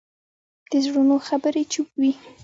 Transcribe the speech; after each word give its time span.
د 0.71 0.73
زړونو 0.85 1.15
خبرې 1.27 1.63
چوپ 1.71 1.89
وي 2.01 2.11